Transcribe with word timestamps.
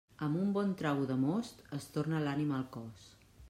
Amb 0.27 0.37
un 0.43 0.47
bon 0.55 0.71
trago 0.79 1.05
de 1.11 1.19
most 1.25 1.61
es 1.79 1.87
torna 1.99 2.25
l'ànima 2.27 2.61
al 2.61 2.69
cos. 2.81 3.09